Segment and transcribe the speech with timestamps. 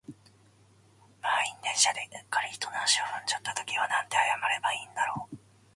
[1.21, 5.37] 満員電車で、うっかり人の足を踏んじゃった時はなんて謝ればいいんだろう。